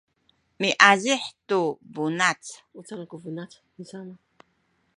[0.63, 1.61] miazih tu
[1.93, 2.43] bunac